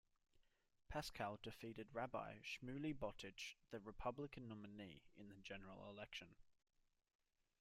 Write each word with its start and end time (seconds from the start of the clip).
Pascrell 0.91 1.37
defeated 1.43 1.87
Rabbi 1.93 2.39
Shmuley 2.39 2.91
Boteach, 2.97 3.53
the 3.69 3.79
Republican 3.79 4.47
nominee, 4.47 5.03
in 5.15 5.29
the 5.29 5.35
general 5.43 5.91
election. 5.91 6.33